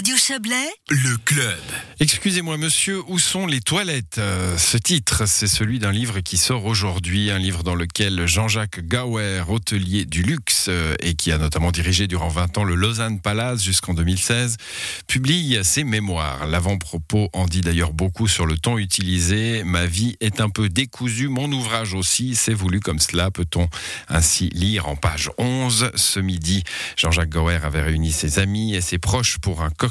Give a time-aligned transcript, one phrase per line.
[0.00, 1.60] Radio Chablais, Le club.
[2.02, 4.16] Excusez-moi monsieur, où sont les toilettes?
[4.16, 8.80] Euh, Ce titre, c'est celui d'un livre qui sort aujourd'hui, un livre dans lequel Jean-Jacques
[8.88, 13.20] Gauer, hôtelier du luxe euh, et qui a notamment dirigé durant 20 ans le Lausanne
[13.20, 14.56] Palace jusqu'en 2016,
[15.06, 16.46] publie ses mémoires.
[16.46, 19.64] L'avant-propos en dit d'ailleurs beaucoup sur le ton utilisé.
[19.64, 23.68] Ma vie est un peu décousue, mon ouvrage aussi, c'est voulu comme cela, peut-on
[24.08, 25.90] ainsi lire en page 11.
[25.94, 26.64] Ce midi,
[26.96, 29.89] Jean-Jacques Gauer avait réuni ses amis et ses proches pour un cocktail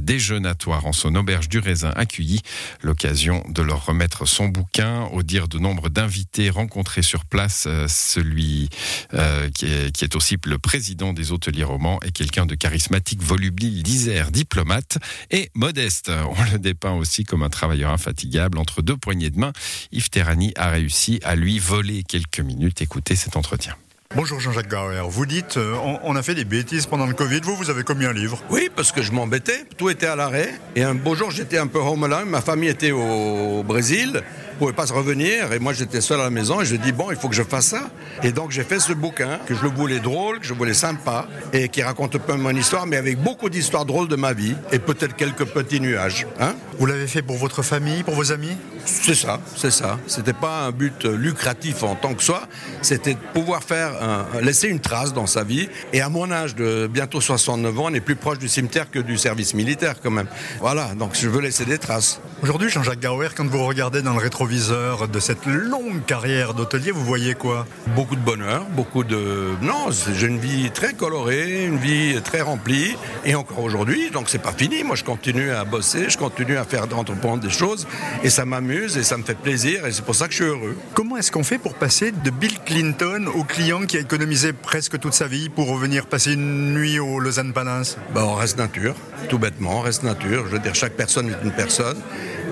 [0.00, 2.40] déjeunatoire en son auberge du raisin accueilli.
[2.82, 5.04] L'occasion de leur remettre son bouquin.
[5.12, 8.68] Au dire de nombre d'invités rencontrés sur place, euh, celui
[9.14, 14.30] euh, qui, est, aussi le président des hôteliers romans est quelqu'un de charismatique, volubile, disert,
[14.30, 14.98] diplomate
[15.30, 16.10] et modeste.
[16.10, 18.58] On le dépeint aussi comme un travailleur infatigable.
[18.58, 19.52] Entre deux poignées de main,
[19.92, 22.82] Yves Terrani a réussi à lui voler quelques minutes.
[22.82, 23.74] Écoutez cet entretien.
[24.16, 25.06] Bonjour Jean-Jacques Gauer.
[25.10, 27.40] Vous dites, euh, on, a fait des bêtises pendant le Covid.
[27.42, 28.42] Vous, vous avez commis un livre.
[28.48, 30.58] Oui, parce que je m'embêtais, tout était à l'arrêt.
[30.76, 34.22] Et un beau jour, j'étais un peu home alone, ma famille était au Brésil,
[34.58, 37.10] pouvait pas se revenir, et moi j'étais seul à la maison, et je dis bon,
[37.10, 37.90] il faut que je fasse ça.
[38.22, 41.28] Et donc j'ai fait ce bouquin, que je le voulais drôle, que je voulais sympa,
[41.52, 44.56] et qui raconte un peu mon histoire, mais avec beaucoup d'histoires drôles de ma vie,
[44.72, 46.26] et peut-être quelques petits nuages.
[46.40, 49.98] Hein Vous l'avez fait pour votre famille, pour vos amis c'est ça, c'est ça.
[50.06, 52.42] C'était pas un but lucratif en tant que soi,
[52.80, 55.68] c'était de pouvoir faire un- laisser une trace dans sa vie.
[55.92, 58.98] Et à mon âge de bientôt 69 ans, on est plus proche du cimetière que
[58.98, 60.28] du service militaire quand même.
[60.60, 62.20] Voilà, donc je veux laisser des traces.
[62.42, 67.04] Aujourd'hui, Jean-Jacques Gauer, quand vous regardez dans le rétroviseur de cette longue carrière d'hôtelier, vous
[67.04, 67.66] voyez quoi?
[67.88, 69.48] Beaucoup de bonheur, beaucoup de...
[69.60, 72.96] Non, j'ai une vie très colorée, une vie très remplie.
[73.26, 74.82] Et encore aujourd'hui, donc c'est pas fini.
[74.82, 77.86] Moi, je continue à bosser, je continue à faire d'entreprendre des choses.
[78.22, 79.86] Et ça m'amuse et ça me fait plaisir.
[79.86, 80.76] Et c'est pour ça que je suis heureux.
[80.94, 84.98] Comment est-ce qu'on fait pour passer de Bill Clinton au client qui a économisé presque
[84.98, 87.96] toute sa vie pour revenir passer une nuit au Lausanne Palace?
[88.14, 88.94] Ben, on reste nature,
[89.28, 90.44] tout bêtement, on reste nature.
[90.46, 91.98] Je veux dire, chaque personne est une personne.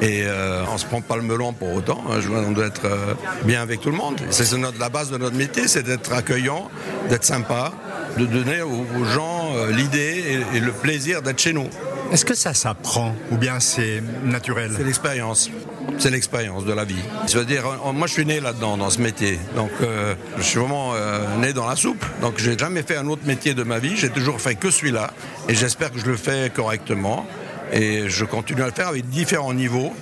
[0.03, 2.05] Et euh, on se prend pas le melon pour autant.
[2.11, 2.17] hein.
[2.21, 4.21] Je veux dire, on doit être euh, bien avec tout le monde.
[4.31, 6.71] C'est c'est notre- la base de notre métier, c'est d'être accueillant,
[7.09, 7.73] d'être sympa,
[8.19, 11.69] de donner aux, aux gens euh, l'idée et, et le plaisir d'être chez nous.
[12.13, 15.51] Est-ce que ça s'apprend ou bien c'est naturel C'est l'expérience.
[15.99, 17.03] C'est l'expérience de la vie.
[17.29, 19.39] Je veux dire, euh, moi je suis né là-dedans, dans ce métier.
[19.55, 22.05] Donc euh, je suis vraiment euh, né dans la soupe.
[22.21, 23.97] Donc j'ai jamais fait un autre métier de ma vie.
[23.97, 25.11] J'ai toujours fait que celui-là.
[25.49, 27.27] Et j'espère que je le fais correctement.
[27.73, 29.93] Et je continue à le faire avec différents niveaux.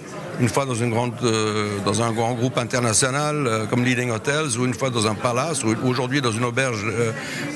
[0.41, 4.59] Une fois dans, une grande, euh, dans un grand groupe international euh, comme Leading Hotels,
[4.59, 6.85] ou une fois dans un palace, ou aujourd'hui dans une auberge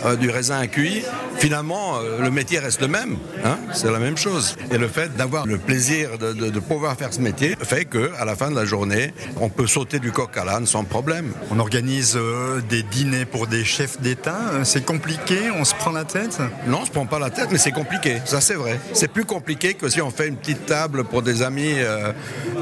[0.05, 1.03] euh, du raisin cuit.
[1.39, 3.17] Finalement, le métier reste le même.
[3.45, 3.59] hein.
[3.73, 4.57] C'est la même chose.
[4.73, 8.11] Et le fait d'avoir le plaisir de, de- de pouvoir faire ce métier fait que,
[8.19, 11.33] à la fin de la journée, on peut sauter du coq à l'âne sans problème.
[11.53, 12.19] On organise
[12.69, 14.39] des dîners pour des chefs d'État.
[14.65, 16.39] C'est compliqué, on se prend la tête?
[16.67, 18.17] Non, on se prend pas la tête, mais c'est compliqué.
[18.25, 18.81] Ça, c'est vrai.
[18.93, 21.75] C'est plus compliqué que si on fait une petite table pour des amis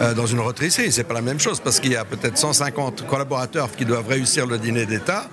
[0.06, 0.92] euh, dans une rotisserie.
[0.92, 4.46] C'est pas la même chose parce qu'il y a peut-être 150 collaborateurs qui doivent réussir
[4.46, 5.28] le dîner d'État,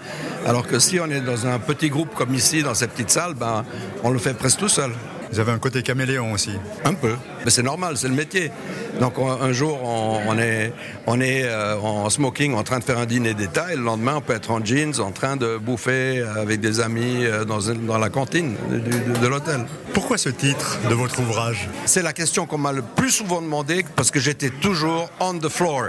[0.46, 3.34] alors que si on est dans un petit groupe comme ici, dans cette petite salle,
[3.34, 3.66] ben,
[4.04, 4.92] on le fait presque tout seul.
[5.34, 6.52] Vous avez un côté caméléon aussi.
[6.86, 7.16] Un peu.
[7.44, 8.52] Mais c'est normal, c'est le métier.
[9.00, 10.72] Donc on- un jour, on, on est,
[11.08, 14.18] on est euh, en smoking en train de faire un dîner d'État et le lendemain,
[14.18, 18.10] on peut être en jeans en train de bouffer avec des amis euh, dans, la
[18.10, 19.66] cantine de l'hôtel.
[19.96, 21.68] Pourquoi ce titre de votre ouvrage?
[21.86, 25.50] C'est la question qu'on m'a le plus souvent demandé parce que j'étais toujours on the
[25.50, 25.86] floor.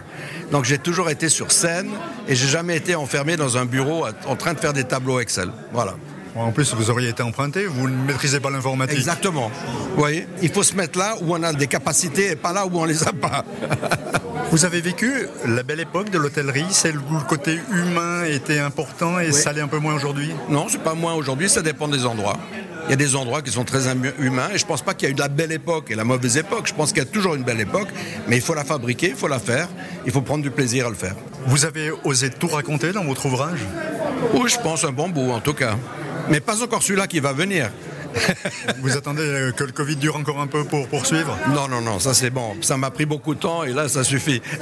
[0.52, 1.90] Donc j'ai toujours été sur scène
[2.28, 5.50] et j'ai jamais été enfermé dans un bureau en train de faire des tableaux Excel.
[5.70, 5.96] Voilà.
[6.36, 8.98] En plus, vous auriez été emprunté, vous ne maîtrisez pas l'informatique.
[8.98, 9.50] Exactement.
[9.94, 12.66] Vous voyez, il faut se mettre là où on a des capacités et pas là
[12.66, 13.44] où on les a pas.
[14.50, 15.10] Vous avez vécu
[15.46, 19.60] la belle époque de l'hôtellerie, celle où le côté humain était important et ça l'est
[19.62, 20.30] un peu moins aujourd'hui?
[20.48, 22.36] Non, c'est pas moins aujourd'hui, ça dépend des endroits.
[22.86, 25.06] Il y a des endroits qui sont très hum- humains et je pense pas qu'il
[25.06, 26.66] y a eu de la belle époque et la mauvaise époque.
[26.68, 27.88] Je pense qu'il y a toujours une belle époque,
[28.28, 29.68] mais il faut la fabriquer, il faut la faire,
[30.06, 31.14] il faut prendre du plaisir à le faire.
[31.46, 33.60] Vous avez osé tout raconter dans votre ouvrage?
[34.34, 35.76] Oui, je pense un bon bout en tout cas.
[36.28, 37.70] Mais pas encore celui-là qui va venir.
[38.80, 41.36] Vous attendez euh, que le Covid dure encore un peu pour poursuivre?
[41.54, 42.54] Non, non, non, ça c'est bon.
[42.60, 44.40] Ça m'a pris beaucoup de temps et là ça suffit.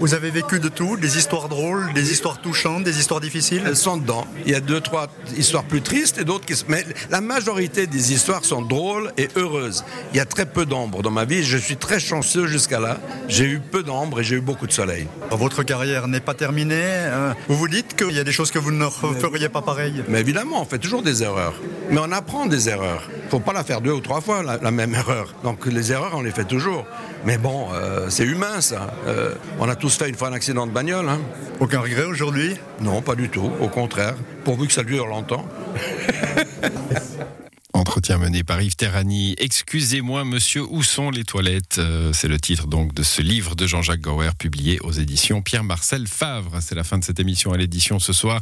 [0.00, 3.62] Vous avez vécu de tout, des histoires drôles, des histoires touchantes, des histoires difficiles?
[3.64, 4.26] Elles sont dedans.
[4.44, 5.06] Il y a deux, trois
[5.36, 6.54] histoires plus tristes et d'autres qui...
[6.68, 9.84] Mais la majorité des histoires sont drôles et heureuses.
[10.12, 11.42] Il y a très peu d'ombre dans ma vie.
[11.44, 12.98] Je suis très chanceux jusqu'à là.
[13.28, 15.06] J'ai eu peu d'ombre et j'ai eu beaucoup de soleil.
[15.30, 16.74] Votre carrière n'est pas terminée.
[16.76, 20.02] euh, Vous vous dites qu'il y a des choses que vous ne referiez pas pareil
[20.08, 21.54] Mais évidemment, on fait toujours des erreurs.
[21.90, 23.08] Mais on apprend des erreurs.
[23.30, 25.34] faut pas la faire deux ou trois fois, la, la même erreur.
[25.42, 26.86] Donc les erreurs, on les fait toujours.
[27.24, 28.94] Mais bon, euh, c'est humain ça.
[29.06, 31.08] Euh, on a tous fait une fois un accident de bagnole.
[31.08, 31.20] hein.
[31.60, 32.56] Aucun regret aujourd'hui?
[32.80, 33.50] Non, pas du tout.
[33.60, 34.14] Au contraire.
[34.44, 35.46] Pourvu que ça dure longtemps.
[37.84, 39.34] entretien mené par Yves Terrani.
[39.36, 41.76] Excusez-moi, monsieur, où sont les toilettes?
[41.76, 46.06] Euh, C'est le titre donc de ce livre de Jean-Jacques Gauer publié aux éditions Pierre-Marcel
[46.06, 46.60] Favre.
[46.62, 48.40] C'est la fin de cette émission à l'édition ce soir.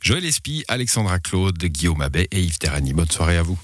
[0.00, 2.94] Joël Espy, Alexandra Claude, Guillaume Abbé et Yves Terrani.
[2.94, 3.58] Bonne soirée à vous.